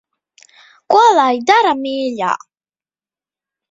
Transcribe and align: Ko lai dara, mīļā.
Ko 0.93 1.03
lai 1.19 1.37
dara, 1.53 1.77
mīļā. 1.85 2.35